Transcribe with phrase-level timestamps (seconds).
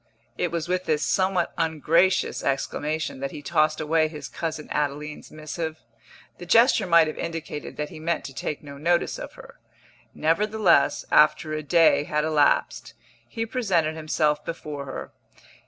[0.35, 5.77] It was with this somewhat ungracious exclamation that he tossed away his cousin Adeline's missive.
[6.39, 9.59] The gesture might have indicated that he meant to take no notice of her;
[10.15, 12.95] nevertheless, after a day had elapsed,
[13.29, 15.11] he presented himself before her.